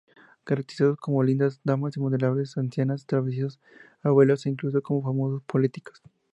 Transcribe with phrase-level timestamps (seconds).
[0.45, 3.59] Caracterizados como lindas damas, venerables ancianas, traviesos
[4.01, 6.01] abuelos e incluso como famoso políticos.